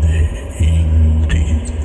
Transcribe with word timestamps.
de 0.00 0.56
Ingrid. 0.58 1.76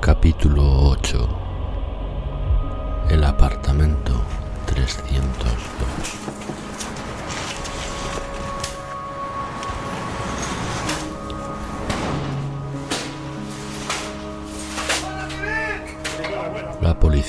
Capítulo 0.00 0.88
8 0.88 1.28
El 3.10 3.24
apartamento 3.24 4.14
302 4.64 6.37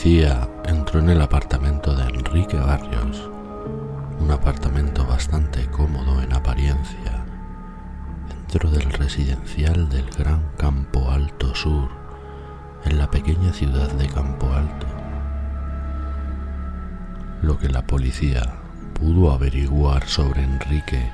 policía 0.01 0.47
entró 0.63 1.01
en 1.01 1.09
el 1.09 1.21
apartamento 1.21 1.93
de 1.93 2.03
Enrique 2.03 2.55
Barrios, 2.55 3.29
un 4.21 4.31
apartamento 4.31 5.05
bastante 5.05 5.65
cómodo 5.65 6.21
en 6.21 6.31
apariencia, 6.31 7.25
dentro 8.29 8.71
del 8.71 8.93
residencial 8.93 9.89
del 9.89 10.09
Gran 10.11 10.51
Campo 10.55 11.11
Alto 11.11 11.53
Sur, 11.53 11.89
en 12.85 12.97
la 12.97 13.11
pequeña 13.11 13.51
ciudad 13.51 13.91
de 13.91 14.07
Campo 14.07 14.53
Alto. 14.53 14.87
Lo 17.41 17.57
que 17.57 17.67
la 17.67 17.85
policía 17.85 18.53
pudo 18.93 19.33
averiguar 19.33 20.07
sobre 20.07 20.43
Enrique 20.43 21.11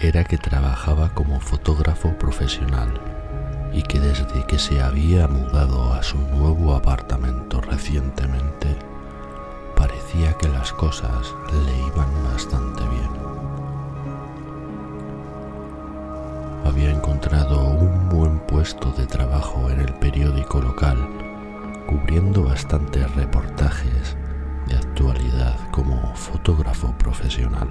era 0.00 0.24
que 0.24 0.38
trabajaba 0.38 1.14
como 1.14 1.38
fotógrafo 1.38 2.18
profesional 2.18 3.00
y 3.72 3.82
que 3.84 4.00
desde 4.00 4.44
que 4.48 4.58
se 4.58 4.82
había 4.82 5.28
mudado 5.28 5.92
a 5.92 6.02
su 6.02 6.18
nuevo 6.18 6.74
apartamento 6.74 7.37
recientemente, 7.70 8.76
parecía 9.76 10.32
que 10.34 10.48
las 10.48 10.72
cosas 10.72 11.34
le 11.52 11.86
iban 11.86 12.08
bastante 12.24 12.82
bien. 12.88 13.10
Había 16.64 16.90
encontrado 16.90 17.70
un 17.70 18.08
buen 18.08 18.38
puesto 18.40 18.90
de 18.92 19.06
trabajo 19.06 19.70
en 19.70 19.80
el 19.80 19.94
periódico 19.94 20.60
local, 20.60 20.98
cubriendo 21.86 22.44
bastantes 22.44 23.14
reportajes 23.14 24.16
de 24.66 24.76
actualidad 24.76 25.56
como 25.70 26.14
fotógrafo 26.14 26.92
profesional. 26.98 27.68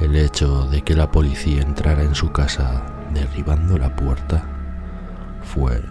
El 0.00 0.16
hecho 0.16 0.66
de 0.66 0.82
que 0.82 0.94
la 0.94 1.10
policía 1.10 1.60
entrara 1.60 2.02
en 2.02 2.14
su 2.14 2.30
casa 2.30 2.86
derribando 3.12 3.76
la 3.78 3.94
puerta 3.96 4.44
fue 5.42 5.82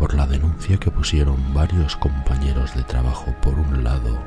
por 0.00 0.14
la 0.14 0.26
denuncia 0.26 0.78
que 0.78 0.90
pusieron 0.90 1.52
varios 1.52 1.94
compañeros 1.94 2.74
de 2.74 2.82
trabajo 2.84 3.34
por 3.42 3.58
un 3.58 3.84
lado, 3.84 4.18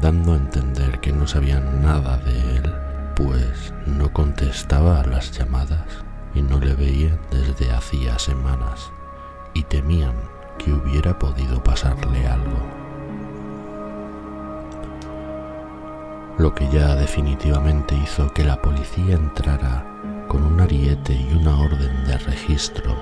dando 0.00 0.32
a 0.32 0.36
entender 0.36 0.98
que 0.98 1.12
no 1.12 1.28
sabían 1.28 1.80
nada 1.80 2.18
de 2.18 2.56
él, 2.56 2.74
pues 3.14 3.72
no 3.86 4.12
contestaba 4.12 5.00
a 5.00 5.06
las 5.06 5.30
llamadas 5.30 5.86
y 6.34 6.42
no 6.42 6.58
le 6.58 6.74
veían 6.74 7.20
desde 7.30 7.70
hacía 7.72 8.18
semanas, 8.18 8.90
y 9.54 9.62
temían 9.62 10.14
que 10.58 10.72
hubiera 10.72 11.16
podido 11.16 11.62
pasarle 11.62 12.26
algo. 12.26 12.58
Lo 16.36 16.52
que 16.52 16.68
ya 16.68 16.96
definitivamente 16.96 17.94
hizo 17.94 18.34
que 18.34 18.42
la 18.42 18.60
policía 18.60 19.14
entrara 19.14 19.86
con 20.26 20.42
un 20.42 20.60
ariete 20.60 21.14
y 21.14 21.32
una 21.32 21.56
orden 21.60 22.04
de 22.06 22.18
registro 22.18 22.96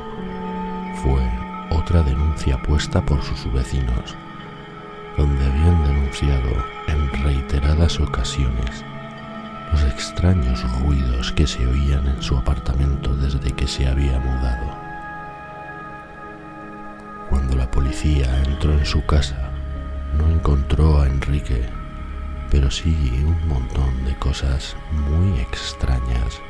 fue 1.02 1.43
otra 1.70 2.02
denuncia 2.02 2.60
puesta 2.62 3.04
por 3.04 3.22
sus 3.22 3.52
vecinos, 3.52 4.16
donde 5.16 5.44
habían 5.44 5.84
denunciado 5.84 6.50
en 6.88 7.22
reiteradas 7.22 8.00
ocasiones 8.00 8.84
los 9.72 9.82
extraños 9.84 10.62
ruidos 10.80 11.32
que 11.32 11.46
se 11.46 11.66
oían 11.66 12.06
en 12.06 12.22
su 12.22 12.36
apartamento 12.36 13.14
desde 13.16 13.52
que 13.52 13.66
se 13.66 13.88
había 13.88 14.18
mudado. 14.20 14.76
Cuando 17.28 17.56
la 17.56 17.70
policía 17.70 18.42
entró 18.44 18.72
en 18.72 18.86
su 18.86 19.04
casa, 19.04 19.50
no 20.16 20.28
encontró 20.28 21.00
a 21.00 21.08
Enrique, 21.08 21.68
pero 22.50 22.70
sí 22.70 23.24
un 23.24 23.48
montón 23.48 24.04
de 24.04 24.14
cosas 24.16 24.76
muy 24.92 25.40
extrañas 25.40 26.40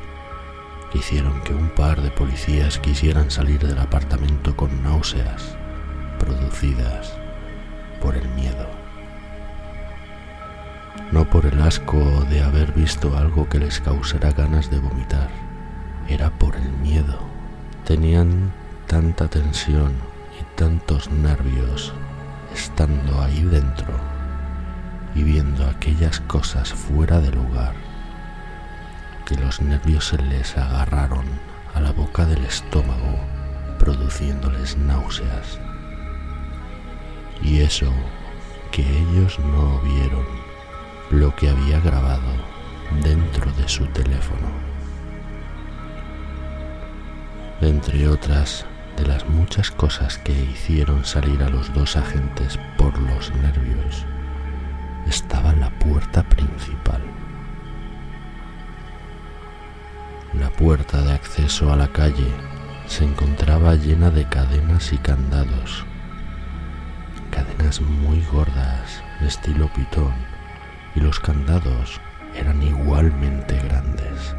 hicieron 0.95 1.41
que 1.41 1.53
un 1.53 1.69
par 1.69 2.01
de 2.01 2.11
policías 2.11 2.79
quisieran 2.79 3.29
salir 3.29 3.59
del 3.65 3.79
apartamento 3.79 4.55
con 4.55 4.83
náuseas 4.83 5.55
producidas 6.19 7.13
por 8.01 8.15
el 8.15 8.27
miedo. 8.29 8.67
No 11.11 11.29
por 11.29 11.45
el 11.45 11.61
asco 11.61 11.99
de 12.29 12.41
haber 12.41 12.71
visto 12.71 13.17
algo 13.17 13.47
que 13.47 13.59
les 13.59 13.79
causara 13.79 14.31
ganas 14.31 14.69
de 14.69 14.79
vomitar, 14.79 15.29
era 16.07 16.29
por 16.31 16.55
el 16.55 16.71
miedo. 16.71 17.19
Tenían 17.85 18.51
tanta 18.87 19.27
tensión 19.27 19.93
y 20.39 20.57
tantos 20.57 21.09
nervios 21.11 21.93
estando 22.53 23.21
ahí 23.21 23.43
dentro 23.43 23.93
y 25.13 25.23
viendo 25.23 25.67
aquellas 25.67 26.19
cosas 26.21 26.73
fuera 26.73 27.19
de 27.19 27.31
lugar 27.31 27.94
que 29.25 29.35
los 29.35 29.61
nervios 29.61 30.05
se 30.07 30.17
les 30.17 30.55
agarraron 30.57 31.25
a 31.73 31.81
la 31.81 31.91
boca 31.91 32.25
del 32.25 32.45
estómago, 32.45 33.19
produciéndoles 33.79 34.77
náuseas. 34.77 35.59
Y 37.41 37.59
eso 37.59 37.91
que 38.71 38.81
ellos 38.81 39.39
no 39.39 39.79
vieron 39.81 40.25
lo 41.09 41.35
que 41.35 41.49
había 41.49 41.79
grabado 41.79 42.31
dentro 43.03 43.51
de 43.53 43.67
su 43.67 43.85
teléfono. 43.87 44.47
Entre 47.61 48.07
otras 48.07 48.65
de 48.97 49.05
las 49.05 49.27
muchas 49.27 49.71
cosas 49.71 50.17
que 50.19 50.33
hicieron 50.33 51.03
salir 51.03 51.41
a 51.43 51.49
los 51.49 51.73
dos 51.73 51.97
agentes 51.97 52.59
por 52.77 52.97
los 52.99 53.33
nervios, 53.35 54.05
estaba 55.07 55.53
la 55.53 55.69
puerta 55.79 56.23
principal. 56.23 57.01
La 60.39 60.49
puerta 60.49 61.01
de 61.01 61.13
acceso 61.13 61.71
a 61.71 61.77
la 61.77 61.87
calle 61.87 62.27
se 62.87 63.05
encontraba 63.05 63.75
llena 63.75 64.09
de 64.09 64.27
cadenas 64.27 64.91
y 64.91 64.97
candados. 64.97 65.85
Cadenas 67.31 67.79
muy 67.79 68.21
gordas, 68.31 69.01
de 69.21 69.27
estilo 69.27 69.71
pitón, 69.73 70.13
y 70.93 70.99
los 70.99 71.21
candados 71.21 72.01
eran 72.35 72.61
igualmente 72.61 73.57
grandes. 73.59 74.35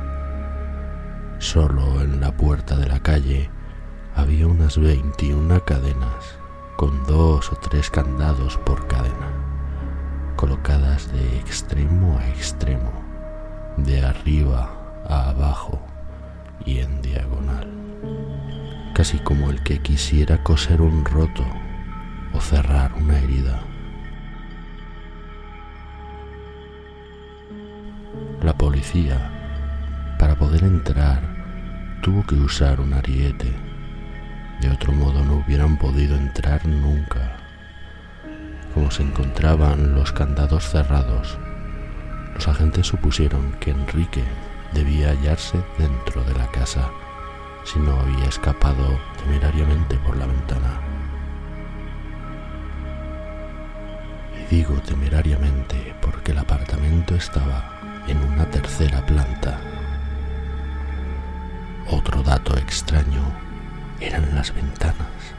Solo 1.38 2.02
en 2.02 2.20
la 2.20 2.37
puerta 2.37 2.76
de 2.76 2.88
la 2.88 3.00
calle 3.00 3.50
había 4.14 4.46
unas 4.46 4.78
21 4.78 5.64
cadenas, 5.64 6.38
con 6.76 7.04
dos 7.06 7.50
o 7.50 7.56
tres 7.56 7.88
candados 7.88 8.58
por 8.58 8.87
cadena, 8.87 9.31
colocadas 10.37 11.10
de 11.10 11.38
extremo 11.38 12.19
a 12.19 12.28
extremo, 12.28 12.92
de 13.78 14.04
arriba 14.04 14.85
abajo 15.08 15.80
y 16.64 16.78
en 16.80 17.00
diagonal, 17.02 17.68
casi 18.94 19.18
como 19.18 19.50
el 19.50 19.62
que 19.62 19.78
quisiera 19.78 20.42
coser 20.42 20.80
un 20.82 21.04
roto 21.04 21.44
o 22.32 22.40
cerrar 22.40 22.92
una 22.94 23.18
herida. 23.18 23.62
La 28.42 28.52
policía, 28.52 29.30
para 30.18 30.36
poder 30.36 30.64
entrar, 30.64 31.20
tuvo 32.02 32.24
que 32.24 32.34
usar 32.34 32.80
un 32.80 32.92
ariete. 32.92 33.52
De 34.60 34.70
otro 34.70 34.92
modo 34.92 35.24
no 35.24 35.36
hubieran 35.36 35.76
podido 35.78 36.16
entrar 36.16 36.66
nunca. 36.66 37.36
Como 38.74 38.90
se 38.90 39.02
encontraban 39.02 39.94
los 39.94 40.12
candados 40.12 40.68
cerrados, 40.68 41.38
los 42.34 42.46
agentes 42.48 42.86
supusieron 42.86 43.52
que 43.58 43.70
Enrique 43.70 44.22
debía 44.72 45.10
hallarse 45.10 45.62
dentro 45.78 46.22
de 46.24 46.34
la 46.34 46.46
casa 46.48 46.90
si 47.64 47.78
no 47.80 47.98
había 48.00 48.26
escapado 48.26 48.98
temerariamente 49.18 49.96
por 49.98 50.16
la 50.16 50.26
ventana. 50.26 50.80
Y 54.40 54.54
digo 54.54 54.74
temerariamente 54.80 55.94
porque 56.00 56.32
el 56.32 56.38
apartamento 56.38 57.16
estaba 57.16 58.04
en 58.06 58.18
una 58.18 58.48
tercera 58.50 59.04
planta. 59.04 59.58
Otro 61.90 62.22
dato 62.22 62.56
extraño 62.56 63.22
eran 64.00 64.34
las 64.34 64.54
ventanas. 64.54 65.34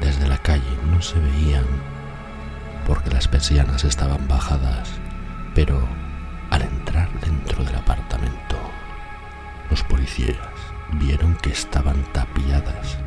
Desde 0.00 0.26
la 0.26 0.38
calle 0.38 0.78
no 0.90 1.02
se 1.02 1.18
veían 1.18 1.66
porque 2.86 3.10
las 3.10 3.28
persianas 3.28 3.84
estaban 3.84 4.28
bajadas, 4.28 4.90
pero 5.54 5.86
dentro 7.26 7.64
del 7.64 7.74
apartamento, 7.74 8.56
los 9.68 9.82
policías 9.82 10.38
vieron 10.92 11.34
que 11.36 11.50
estaban 11.50 12.02
tapiadas. 12.12 12.98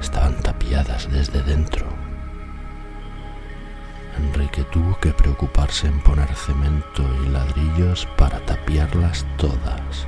Estaban 0.00 0.34
tapiadas 0.40 1.10
desde 1.10 1.42
dentro. 1.42 1.86
Enrique 4.16 4.62
tuvo 4.64 4.98
que 5.00 5.12
preocuparse 5.12 5.88
en 5.88 6.00
poner 6.00 6.32
cemento 6.34 7.04
y 7.24 7.28
ladrillos 7.28 8.06
para 8.16 8.38
tapiarlas 8.46 9.26
todas. 9.36 10.06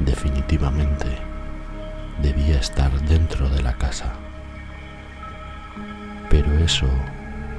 Definitivamente 0.00 1.18
debía 2.20 2.58
estar 2.60 2.92
dentro 3.02 3.48
de 3.48 3.62
la 3.62 3.72
casa. 3.74 4.12
Pero 6.28 6.52
eso 6.58 6.88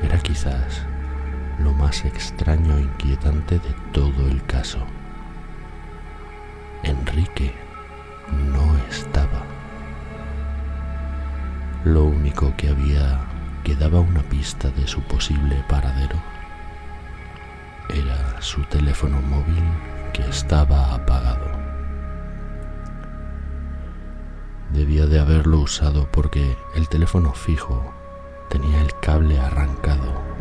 era 0.04 0.20
quizás 0.20 0.86
lo 1.60 1.74
más 1.74 2.06
extraño 2.06 2.78
e 2.78 2.82
inquietante 2.82 3.60
de 3.60 3.74
todo 3.92 4.28
el 4.28 4.44
caso. 4.46 4.80
Enrique 6.84 7.54
no 8.32 8.78
estaba. 8.90 9.44
Lo 11.84 12.04
único 12.06 12.56
que 12.56 12.70
había 12.70 13.20
que 13.64 13.76
daba 13.76 14.00
una 14.00 14.22
pista 14.24 14.70
de 14.72 14.88
su 14.88 15.02
posible 15.02 15.64
paradero 15.68 16.16
era 17.90 18.42
su 18.42 18.64
teléfono 18.64 19.22
móvil 19.22 19.64
que 20.14 20.22
estaba 20.24 20.94
apagado. 20.94 21.50
Debía 24.72 25.08
de 25.08 25.20
haberlo 25.20 25.60
usado 25.60 26.08
porque 26.12 26.56
el 26.76 26.88
teléfono 26.88 27.34
fijo 27.34 27.94
tenía 28.50 28.82
el 28.82 28.98
cable 29.00 29.40
arrancado. 29.40 30.39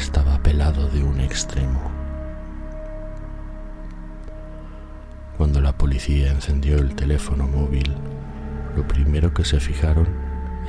Estaba 0.00 0.42
pelado 0.42 0.88
de 0.88 1.04
un 1.04 1.20
extremo. 1.20 1.78
Cuando 5.36 5.60
la 5.60 5.76
policía 5.76 6.32
encendió 6.32 6.78
el 6.78 6.94
teléfono 6.94 7.46
móvil, 7.46 7.94
lo 8.74 8.88
primero 8.88 9.34
que 9.34 9.44
se 9.44 9.60
fijaron 9.60 10.08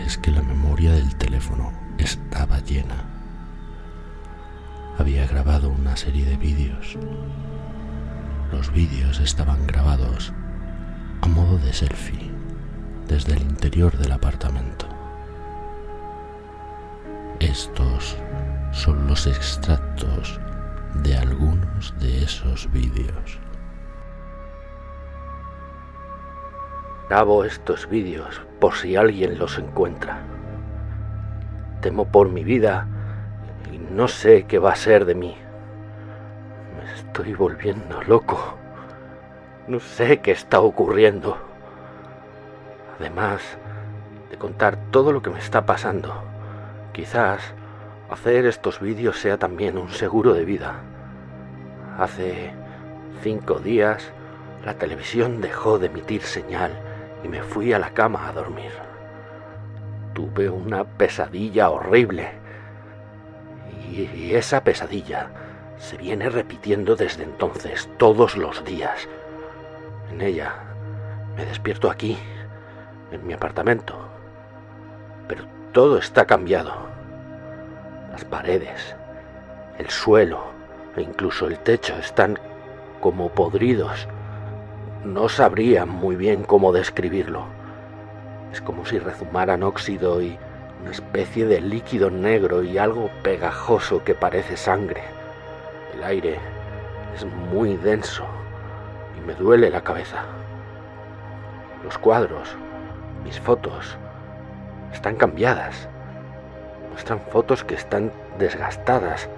es 0.06 0.18
que 0.18 0.32
la 0.32 0.42
memoria 0.42 0.92
del 0.92 1.16
teléfono 1.16 1.72
estaba 1.98 2.60
llena. 2.60 3.06
Había 4.98 5.26
grabado 5.28 5.70
una 5.70 5.96
serie 5.96 6.26
de 6.26 6.36
vídeos. 6.36 6.98
Los 8.52 8.74
vídeos 8.74 9.22
estaban 9.22 9.66
grabados 9.66 10.34
a 11.22 11.28
modo 11.28 11.58
de 11.58 11.72
selfie 11.72 12.30
desde 13.08 13.32
el 13.32 13.44
interior 13.44 13.98
del 13.98 14.12
apartamento. 14.12 14.88
Estos 17.40 18.18
son 18.72 19.08
los 19.08 19.28
extractos 19.28 20.40
de 20.96 21.18
algunos 21.18 21.94
de 22.00 22.24
esos 22.24 22.72
vídeos. 22.72 23.40
Grabo 27.10 27.44
estos 27.44 27.90
vídeos 27.90 28.42
por 28.60 28.74
si 28.76 28.96
alguien 28.96 29.38
los 29.38 29.58
encuentra. 29.58 30.20
Temo 31.82 32.06
por 32.06 32.30
mi 32.30 32.44
vida 32.44 32.88
y 33.72 33.78
no 33.78 34.08
sé 34.08 34.46
qué 34.46 34.60
va 34.60 34.72
a 34.72 34.78
ser 34.78 35.04
de 35.06 35.16
mí. 35.16 35.36
Me 36.78 36.94
estoy 36.94 37.34
volviendo 37.34 38.02
loco. 38.04 38.58
No 39.68 39.80
sé 39.80 40.20
qué 40.22 40.32
está 40.32 40.62
ocurriendo. 40.62 41.38
Además 43.00 43.42
de 44.30 44.38
contar 44.38 44.78
todo 44.92 45.12
lo 45.12 45.22
que 45.22 45.30
me 45.30 45.40
está 45.40 45.66
pasando, 45.66 46.24
quizás 46.94 47.54
hacer 48.12 48.46
estos 48.46 48.82
vídeos 48.82 49.18
sea 49.18 49.38
también 49.38 49.78
un 49.78 49.90
seguro 49.90 50.34
de 50.34 50.44
vida. 50.44 50.82
Hace 51.98 52.52
cinco 53.24 53.60
días 53.60 54.12
la 54.66 54.74
televisión 54.74 55.40
dejó 55.40 55.80
de 55.80 55.88
emitir 55.88 56.22
señal 56.22 56.72
y 57.24 57.30
me 57.30 57.42
fui 57.42 57.72
a 57.72 57.80
la 57.80 57.92
cama 57.92 58.28
a 58.28 58.34
dormir. 58.34 58.72
Tuve 60.14 60.50
una 60.50 60.84
pesadilla 60.84 61.70
horrible 61.70 62.32
y 63.90 64.36
esa 64.36 64.64
pesadilla 64.64 65.30
se 65.78 65.96
viene 65.98 66.30
repitiendo 66.30 66.98
desde 66.98 67.24
entonces 67.24 67.90
todos 67.98 68.36
los 68.36 68.64
días. 68.66 69.08
En 70.12 70.20
ella 70.20 70.56
me 71.38 71.46
despierto 71.46 71.90
aquí, 71.90 72.18
en 73.12 73.26
mi 73.26 73.34
apartamento, 73.34 73.96
pero 75.30 75.46
todo 75.72 75.98
está 75.98 76.26
cambiado. 76.26 77.01
Las 78.22 78.30
paredes, 78.30 78.96
el 79.80 79.90
suelo 79.90 80.44
e 80.96 81.02
incluso 81.02 81.48
el 81.48 81.58
techo 81.58 81.96
están 81.98 82.38
como 83.00 83.30
podridos 83.30 84.08
no 85.04 85.28
sabría 85.28 85.88
muy 85.88 86.16
bien 86.16 86.44
cómo 86.44 86.72
describirlo. 86.72 87.46
Es 88.54 88.62
como 88.62 88.86
si 88.86 89.00
rezumaran 89.00 89.64
óxido 89.64 90.22
y 90.22 90.38
una 90.82 90.92
especie 90.92 91.48
de 91.48 91.62
líquido 91.62 92.12
negro 92.12 92.62
y 92.62 92.78
algo 92.78 93.10
pegajoso 93.24 94.04
que 94.04 94.14
parece 94.14 94.56
sangre. 94.56 95.02
El 95.96 96.04
aire 96.04 96.38
es 97.16 97.26
muy 97.26 97.76
denso 97.78 98.26
y 99.18 99.26
me 99.26 99.34
duele 99.34 99.72
la 99.72 99.82
cabeza. 99.82 100.26
Los 101.84 101.98
cuadros, 101.98 102.56
mis 103.24 103.40
fotos, 103.40 103.98
están 104.94 105.16
cambiadas. 105.16 105.90
Muestran 106.92 107.20
fotos 107.32 107.64
que 107.64 107.76
están 107.76 108.12
desgastadas 108.38 109.30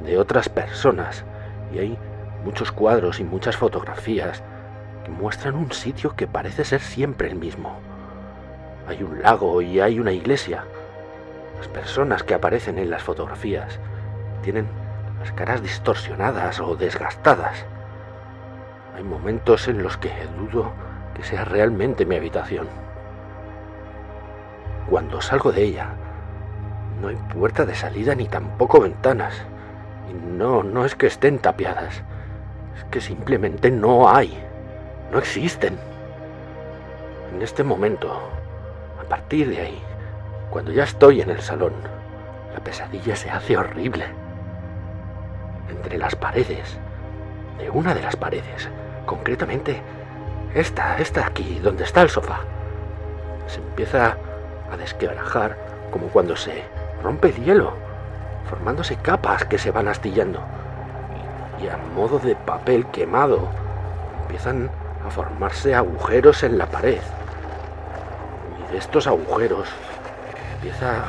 de 0.00 0.18
otras 0.18 0.48
personas 0.48 1.24
y 1.72 1.78
hay 1.78 1.98
muchos 2.44 2.72
cuadros 2.72 3.20
y 3.20 3.24
muchas 3.24 3.56
fotografías 3.56 4.42
que 5.04 5.10
muestran 5.10 5.54
un 5.54 5.72
sitio 5.72 6.14
que 6.16 6.26
parece 6.26 6.64
ser 6.64 6.80
siempre 6.80 7.28
el 7.28 7.36
mismo. 7.36 7.78
Hay 8.88 9.02
un 9.02 9.22
lago 9.22 9.62
y 9.62 9.80
hay 9.80 9.98
una 9.98 10.12
iglesia. 10.12 10.64
Las 11.58 11.68
personas 11.68 12.22
que 12.22 12.34
aparecen 12.34 12.78
en 12.78 12.90
las 12.90 13.02
fotografías 13.02 13.78
tienen 14.42 14.66
las 15.20 15.32
caras 15.32 15.62
distorsionadas 15.62 16.60
o 16.60 16.76
desgastadas. 16.76 17.64
Hay 18.94 19.02
momentos 19.02 19.68
en 19.68 19.82
los 19.82 19.96
que 19.96 20.10
dudo 20.38 20.72
que 21.14 21.22
sea 21.22 21.44
realmente 21.44 22.04
mi 22.04 22.16
habitación. 22.16 22.68
Cuando 24.90 25.20
salgo 25.20 25.50
de 25.50 25.62
ella, 25.62 25.94
no 27.04 27.10
hay 27.10 27.16
puerta 27.16 27.66
de 27.66 27.74
salida 27.74 28.14
ni 28.14 28.26
tampoco 28.26 28.80
ventanas. 28.80 29.34
Y 30.10 30.14
no, 30.14 30.62
no 30.62 30.84
es 30.84 30.94
que 30.94 31.06
estén 31.06 31.38
tapiadas, 31.38 32.02
es 32.76 32.84
que 32.90 33.00
simplemente 33.00 33.70
no 33.70 34.08
hay 34.08 34.42
no 35.14 35.18
existen. 35.20 35.78
En 37.32 37.42
este 37.42 37.62
momento, 37.62 38.18
a 39.00 39.08
partir 39.08 39.48
de 39.48 39.60
ahí, 39.60 39.82
cuando 40.50 40.72
ya 40.72 40.84
estoy 40.84 41.20
en 41.20 41.30
el 41.30 41.40
salón, 41.40 41.72
la 42.52 42.58
pesadilla 42.58 43.14
se 43.14 43.30
hace 43.30 43.56
horrible. 43.56 44.06
Entre 45.68 45.98
las 45.98 46.16
paredes, 46.16 46.78
de 47.58 47.70
una 47.70 47.94
de 47.94 48.02
las 48.02 48.16
paredes, 48.16 48.68
concretamente 49.06 49.82
esta, 50.54 50.98
esta 50.98 51.26
aquí, 51.26 51.60
donde 51.62 51.84
está 51.84 52.02
el 52.02 52.10
sofá, 52.10 52.40
se 53.46 53.60
empieza 53.60 54.16
a 54.70 54.76
desquebrajar 54.76 55.56
como 55.90 56.08
cuando 56.08 56.34
se 56.34 56.64
rompe 57.04 57.28
el 57.28 57.44
hielo, 57.44 57.74
formándose 58.48 58.96
capas 58.96 59.44
que 59.44 59.58
se 59.58 59.70
van 59.70 59.88
astillando. 59.88 60.40
Y 61.62 61.68
a 61.68 61.76
modo 61.94 62.18
de 62.18 62.34
papel 62.34 62.86
quemado, 62.86 63.48
empiezan 64.22 64.70
a 65.06 65.10
formarse 65.10 65.74
agujeros 65.74 66.42
en 66.42 66.56
la 66.56 66.66
pared. 66.66 67.00
Y 68.58 68.72
de 68.72 68.78
estos 68.78 69.06
agujeros 69.06 69.68
empieza, 70.54 71.04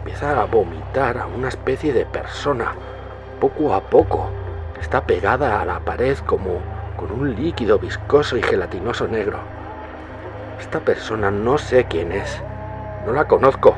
empieza 0.00 0.42
a 0.42 0.44
vomitar 0.44 1.16
a 1.16 1.26
una 1.26 1.48
especie 1.48 1.92
de 1.92 2.04
persona, 2.04 2.72
poco 3.40 3.74
a 3.74 3.80
poco, 3.80 4.28
está 4.80 5.06
pegada 5.06 5.60
a 5.60 5.64
la 5.64 5.78
pared 5.78 6.18
como 6.26 6.58
con 6.96 7.12
un 7.12 7.36
líquido 7.36 7.78
viscoso 7.78 8.36
y 8.36 8.42
gelatinoso 8.42 9.06
negro. 9.06 9.38
Esta 10.60 10.80
persona 10.80 11.30
no 11.30 11.58
sé 11.58 11.84
quién 11.84 12.10
es, 12.10 12.42
no 13.06 13.12
la 13.12 13.26
conozco, 13.26 13.74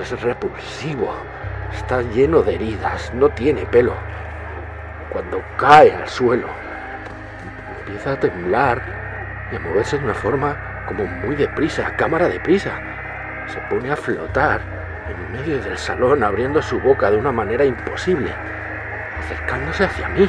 es 0.00 0.20
repulsivo, 0.22 1.14
está 1.74 2.02
lleno 2.02 2.42
de 2.42 2.54
heridas, 2.54 3.12
no 3.14 3.28
tiene 3.30 3.66
pelo. 3.66 3.94
Cuando 5.10 5.42
cae 5.56 5.92
al 5.92 6.08
suelo, 6.08 6.48
empieza 7.80 8.12
a 8.12 8.20
temblar 8.20 8.82
y 9.52 9.56
a 9.56 9.60
moverse 9.60 9.98
de 9.98 10.04
una 10.04 10.14
forma 10.14 10.84
como 10.86 11.04
muy 11.04 11.36
deprisa, 11.36 11.94
cámara 11.96 12.28
deprisa. 12.28 12.80
Se 13.48 13.60
pone 13.68 13.90
a 13.90 13.96
flotar 13.96 14.60
en 15.08 15.32
medio 15.32 15.60
del 15.60 15.76
salón 15.76 16.22
abriendo 16.22 16.62
su 16.62 16.80
boca 16.80 17.10
de 17.10 17.18
una 17.18 17.32
manera 17.32 17.64
imposible, 17.64 18.32
acercándose 19.18 19.84
hacia 19.84 20.08
mí. 20.08 20.28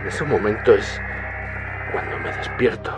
En 0.00 0.06
ese 0.06 0.24
momento 0.24 0.74
es 0.74 1.00
cuando 1.92 2.18
me 2.18 2.32
despierto. 2.32 2.92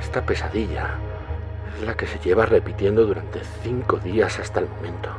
Esta 0.00 0.22
pesadilla 0.22 0.90
es 0.90 1.03
la 1.82 1.94
que 1.94 2.06
se 2.06 2.18
lleva 2.18 2.46
repitiendo 2.46 3.04
durante 3.04 3.40
cinco 3.62 3.98
días 3.98 4.38
hasta 4.38 4.60
el 4.60 4.68
momento. 4.68 5.10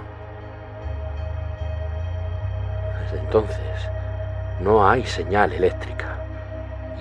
Desde 3.01 3.19
entonces 3.19 3.89
no 4.61 4.87
hay 4.87 5.05
señal 5.05 5.53
eléctrica 5.53 6.17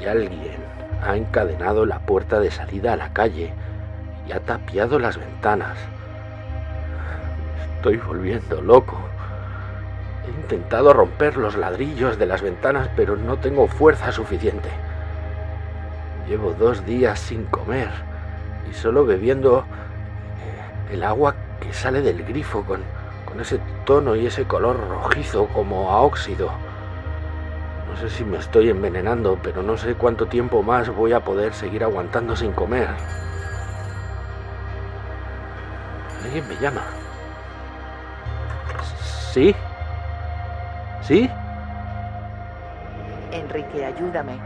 y 0.00 0.06
alguien 0.06 0.56
ha 1.02 1.16
encadenado 1.16 1.86
la 1.86 2.00
puerta 2.00 2.40
de 2.40 2.50
salida 2.50 2.94
a 2.94 2.96
la 2.96 3.12
calle 3.12 3.52
y 4.26 4.32
ha 4.32 4.40
tapiado 4.40 4.98
las 4.98 5.18
ventanas. 5.18 5.78
Estoy 7.76 7.98
volviendo 7.98 8.60
loco. 8.60 8.98
He 10.26 10.30
intentado 10.30 10.92
romper 10.92 11.36
los 11.36 11.56
ladrillos 11.56 12.18
de 12.18 12.26
las 12.26 12.40
ventanas, 12.40 12.88
pero 12.96 13.16
no 13.16 13.36
tengo 13.36 13.66
fuerza 13.66 14.10
suficiente. 14.10 14.70
Llevo 16.26 16.54
dos 16.54 16.86
días 16.86 17.20
sin 17.20 17.44
comer 17.44 18.13
solo 18.74 19.06
bebiendo 19.06 19.60
eh, 19.60 20.94
el 20.94 21.04
agua 21.04 21.34
que 21.60 21.72
sale 21.72 22.02
del 22.02 22.24
grifo 22.24 22.62
con, 22.64 22.82
con 23.24 23.40
ese 23.40 23.60
tono 23.84 24.16
y 24.16 24.26
ese 24.26 24.44
color 24.44 24.76
rojizo 24.88 25.46
como 25.46 25.90
a 25.90 26.00
óxido. 26.00 26.50
No 27.88 27.96
sé 28.00 28.10
si 28.10 28.24
me 28.24 28.38
estoy 28.38 28.70
envenenando, 28.70 29.38
pero 29.42 29.62
no 29.62 29.76
sé 29.76 29.94
cuánto 29.94 30.26
tiempo 30.26 30.62
más 30.62 30.88
voy 30.88 31.12
a 31.12 31.20
poder 31.20 31.54
seguir 31.54 31.84
aguantando 31.84 32.34
sin 32.34 32.52
comer. 32.52 32.88
Alguien 36.24 36.48
me 36.48 36.56
llama. 36.56 36.82
¿Sí? 39.32 39.54
¿Sí? 41.02 41.30
Enrique, 43.30 43.84
ayúdame. 43.84 44.38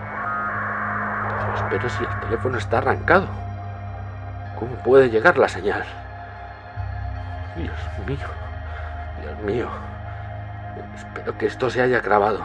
Pero 1.71 1.89
si 1.89 2.05
el 2.05 2.21
teléfono 2.21 2.59
está 2.59 2.79
arrancado. 2.79 3.48
¿Cómo 4.59 4.75
puede 4.77 5.09
llegar 5.09 5.39
la 5.39 5.49
señal? 5.49 5.85
Dios 7.57 7.77
mío. 8.07 8.27
Dios 9.23 9.39
mío. 9.45 9.69
Espero 10.97 11.39
que 11.39 11.47
esto 11.47 11.71
se 11.71 11.81
haya 11.81 12.01
grabado. 12.01 12.41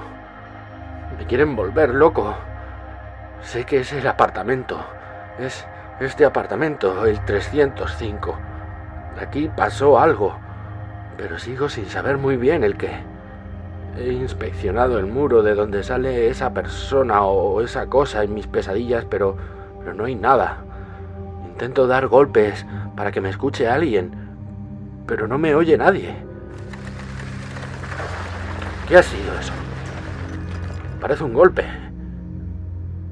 Me 1.18 1.26
quieren 1.26 1.56
volver 1.56 1.90
loco. 1.90 2.36
Sé 3.42 3.66
que 3.66 3.80
es 3.80 3.92
el 3.94 4.08
apartamento. 4.08 4.86
Es 5.40 5.66
este 6.00 6.24
apartamento, 6.26 7.06
el 7.06 7.20
305. 7.26 8.38
Aquí 9.20 9.50
pasó 9.56 10.00
algo, 10.00 10.38
pero 11.18 11.40
sigo 11.40 11.70
sin 11.70 11.88
saber 11.88 12.18
muy 12.18 12.38
bien 12.38 12.64
el 12.64 12.78
qué. 12.78 12.92
He 13.98 14.12
inspeccionado 14.12 15.00
el 15.00 15.08
muro 15.08 15.44
de 15.44 15.56
donde 15.56 15.84
sale 15.84 16.30
esa 16.30 16.52
persona 16.54 17.24
o 17.24 17.62
esa 17.62 17.88
cosa 17.88 18.24
en 18.24 18.34
mis 18.34 18.48
pesadillas, 18.48 19.06
pero, 19.06 19.38
pero 19.80 19.94
no 19.94 20.06
hay 20.06 20.16
nada. 20.16 20.64
Intento 21.54 21.86
dar 21.86 22.08
golpes 22.08 22.66
para 22.96 23.12
que 23.12 23.22
me 23.22 23.30
escuche 23.30 23.68
alguien, 23.68 24.12
pero 25.06 25.28
no 25.28 25.38
me 25.38 25.54
oye 25.54 25.78
nadie. 25.78 26.16
¿Qué 28.88 28.98
ha 28.98 29.04
sido 29.04 29.38
eso? 29.40 29.54
Parece 31.00 31.24
un 31.24 31.34
golpe. 31.34 31.64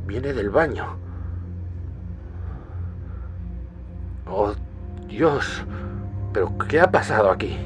Viene 0.07 0.33
del 0.33 0.49
baño. 0.49 0.97
Oh, 4.25 4.53
Dios. 5.07 5.63
¿Pero 6.33 6.57
qué 6.67 6.81
ha 6.81 6.89
pasado 6.89 7.29
aquí? 7.29 7.59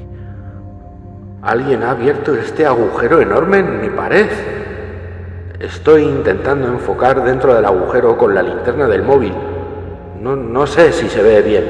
Alguien 1.40 1.84
ha 1.84 1.92
abierto 1.92 2.34
este 2.34 2.66
agujero 2.66 3.22
enorme 3.22 3.60
en 3.60 3.80
mi 3.80 3.88
pared. 3.88 4.28
Estoy 5.58 6.02
intentando 6.02 6.68
enfocar 6.68 7.24
dentro 7.24 7.54
del 7.54 7.64
agujero 7.64 8.18
con 8.18 8.34
la 8.34 8.42
linterna 8.42 8.86
del 8.86 9.02
móvil. 9.02 9.55
No, 10.34 10.66
sé 10.66 10.92
si 10.92 11.08
se 11.08 11.22
ve 11.22 11.40
bien. 11.40 11.64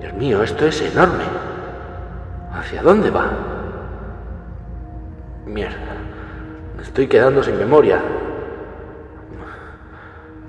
Dios 0.00 0.14
mío, 0.14 0.42
esto 0.42 0.66
es 0.66 0.80
enorme. 0.80 1.24
¿Hacia 2.50 2.82
dónde 2.82 3.10
va? 3.10 3.30
Mierda. 5.44 5.76
Me 6.76 6.82
estoy 6.82 7.08
quedando 7.08 7.42
sin 7.42 7.58
memoria. 7.58 8.00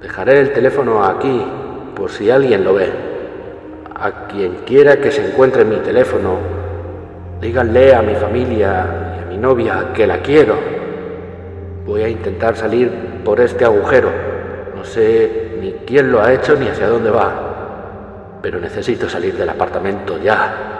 Dejaré 0.02 0.40
el 0.40 0.54
teléfono 0.54 1.04
aquí 1.04 1.46
por 1.94 2.10
si 2.10 2.32
alguien 2.32 2.64
lo 2.64 2.76
ve. 2.76 2.90
A 3.96 4.28
quien 4.28 4.60
quiera 4.66 4.98
que 4.98 5.12
se 5.12 5.30
encuentre 5.30 5.66
mi 5.66 5.78
teléfono, 5.78 6.38
díganle 7.42 7.94
a 7.94 8.02
mi 8.02 8.16
familia 8.16 9.16
y 9.18 9.24
a 9.24 9.26
mi 9.30 9.38
novia 9.38 9.92
que 9.94 10.08
la 10.08 10.20
quiero. 10.20 10.56
Voy 11.86 12.04
a 12.04 12.08
intentar 12.08 12.56
salir 12.56 12.90
por 13.26 13.42
este 13.42 13.66
agujero. 13.66 14.10
No 14.74 14.86
sé 14.86 15.43
ni 15.64 15.72
quién 15.86 16.12
lo 16.12 16.22
ha 16.22 16.34
hecho 16.34 16.58
ni 16.58 16.68
hacia 16.68 16.90
dónde 16.90 17.10
va, 17.10 18.40
pero 18.42 18.60
necesito 18.60 19.10
salir 19.10 19.38
del 19.38 19.48
apartamento 19.50 20.22
ya. 20.22 20.72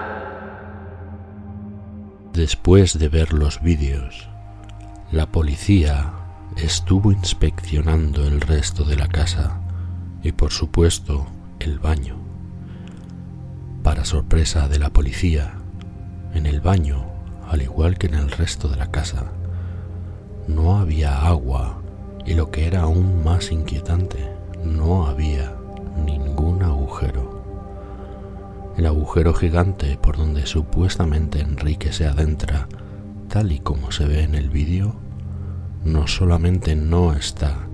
Después 2.34 3.00
de 3.00 3.08
ver 3.08 3.32
los 3.32 3.62
vídeos, 3.62 4.28
la 5.12 5.28
policía 5.28 6.12
estuvo 6.58 7.14
inspeccionando 7.14 8.28
el 8.28 8.42
resto 8.42 8.84
de 8.84 8.98
la 8.98 9.08
casa 9.08 9.62
y 10.22 10.34
por 10.34 10.52
supuesto 10.52 11.28
el 11.60 11.80
baño. 11.80 12.18
Para 13.84 14.04
sorpresa 14.04 14.68
de 14.68 14.80
la 14.80 14.90
policía, 14.90 15.54
en 16.34 16.46
el 16.46 16.60
baño, 16.60 17.06
al 17.48 17.62
igual 17.62 17.98
que 17.98 18.08
en 18.08 18.16
el 18.16 18.32
resto 18.32 18.68
de 18.68 18.78
la 18.78 18.92
casa, 18.92 19.32
no 20.48 20.78
había 20.78 21.26
agua 21.26 21.82
y 22.26 22.34
lo 22.34 22.52
que 22.52 22.68
era 22.68 22.82
aún 22.82 23.24
más 23.24 23.52
inquietante, 23.52 24.33
no 24.64 25.08
había 25.08 25.56
ningún 26.06 26.64
agujero. 26.64 27.44
El 28.78 28.86
agujero 28.86 29.34
gigante 29.34 29.98
por 29.98 30.18
donde 30.18 30.46
supuestamente 30.46 31.42
Enrique 31.42 31.92
se 31.92 32.08
adentra, 32.08 32.68
tal 33.30 33.52
y 33.52 33.60
como 33.60 33.92
se 33.92 34.06
ve 34.06 34.24
en 34.24 34.36
el 34.36 34.50
vídeo, 34.50 34.96
no 35.86 36.08
solamente 36.08 36.76
no 36.76 37.14
está, 37.14 37.68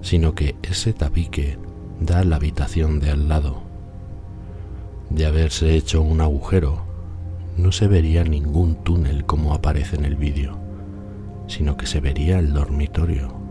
sino 0.00 0.34
que 0.34 0.56
ese 0.62 0.92
tabique 0.92 1.58
da 2.00 2.24
la 2.24 2.36
habitación 2.36 3.00
de 3.00 3.10
al 3.10 3.28
lado 3.28 3.72
de 5.14 5.26
haberse 5.26 5.74
hecho 5.74 6.00
un 6.00 6.20
agujero, 6.20 6.82
no 7.56 7.70
se 7.70 7.86
vería 7.86 8.24
ningún 8.24 8.76
túnel 8.76 9.26
como 9.26 9.52
aparece 9.52 9.96
en 9.96 10.06
el 10.06 10.16
vídeo, 10.16 10.58
sino 11.48 11.76
que 11.76 11.86
se 11.86 12.00
vería 12.00 12.38
el 12.38 12.52
dormitorio. 12.54 13.41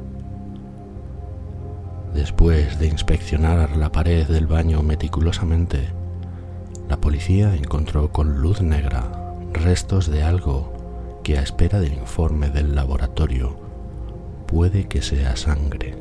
Después 2.13 2.77
de 2.77 2.87
inspeccionar 2.87 3.77
la 3.77 3.91
pared 3.91 4.27
del 4.27 4.45
baño 4.45 4.83
meticulosamente, 4.83 5.87
la 6.89 6.99
policía 6.99 7.55
encontró 7.55 8.11
con 8.11 8.41
luz 8.41 8.61
negra 8.61 9.37
restos 9.53 10.11
de 10.11 10.21
algo 10.23 11.19
que 11.23 11.37
a 11.37 11.41
espera 11.41 11.79
del 11.79 11.93
informe 11.93 12.49
del 12.49 12.75
laboratorio 12.75 13.55
puede 14.45 14.89
que 14.89 15.01
sea 15.01 15.37
sangre. 15.37 15.95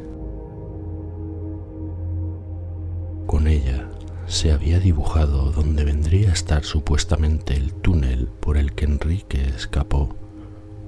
Con 3.27 3.47
ella 3.47 3.89
se 4.27 4.51
había 4.51 4.81
dibujado 4.81 5.53
donde 5.53 5.85
vendría 5.85 6.31
a 6.31 6.33
estar 6.33 6.65
supuestamente 6.65 7.55
el 7.55 7.73
túnel 7.73 8.27
por 8.41 8.57
el 8.57 8.73
que 8.73 8.87
Enrique 8.87 9.43
escapó, 9.43 10.17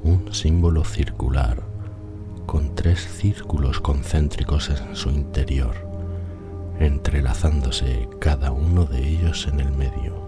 un 0.02 0.34
símbolo 0.34 0.84
circular 0.84 1.71
con 2.46 2.74
tres 2.74 3.00
círculos 3.00 3.80
concéntricos 3.80 4.70
en 4.70 4.96
su 4.96 5.10
interior, 5.10 5.74
entrelazándose 6.78 8.08
cada 8.20 8.50
uno 8.50 8.84
de 8.84 9.06
ellos 9.06 9.46
en 9.46 9.60
el 9.60 9.72
medio. 9.72 10.22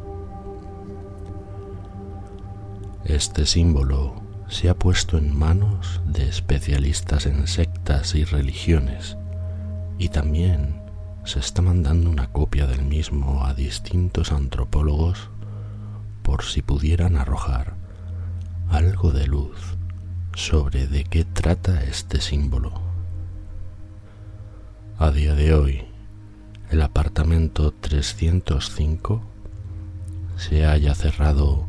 Este 3.04 3.46
símbolo 3.46 4.22
se 4.48 4.68
ha 4.68 4.74
puesto 4.74 5.18
en 5.18 5.36
manos 5.36 6.00
de 6.06 6.28
especialistas 6.28 7.26
en 7.26 7.46
sectas 7.46 8.14
y 8.14 8.24
religiones 8.24 9.16
y 9.98 10.08
también 10.08 10.80
se 11.24 11.38
está 11.38 11.62
mandando 11.62 12.10
una 12.10 12.30
copia 12.32 12.66
del 12.66 12.82
mismo 12.82 13.44
a 13.44 13.54
distintos 13.54 14.32
antropólogos 14.32 15.30
por 16.22 16.44
si 16.44 16.62
pudieran 16.62 17.16
arrojar 17.16 17.74
algo 18.68 19.12
de 19.12 19.26
luz 19.26 19.76
sobre 20.34 20.86
de 20.86 21.04
qué 21.04 21.24
trata 21.24 21.82
este 21.84 22.20
símbolo. 22.20 22.72
A 24.98 25.10
día 25.10 25.34
de 25.34 25.54
hoy, 25.54 25.84
el 26.70 26.82
apartamento 26.82 27.72
305 27.72 29.22
se 30.36 30.66
haya 30.66 30.94
cerrado 30.94 31.66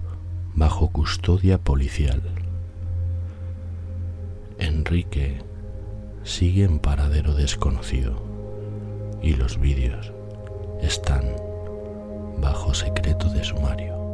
bajo 0.55 0.89
custodia 0.91 1.57
policial. 1.57 2.21
Enrique 4.57 5.41
sigue 6.23 6.63
en 6.63 6.79
paradero 6.79 7.35
desconocido 7.35 8.21
y 9.21 9.35
los 9.35 9.59
vídeos 9.59 10.11
están 10.81 11.23
bajo 12.37 12.73
secreto 12.73 13.29
de 13.29 13.43
sumario. 13.43 14.04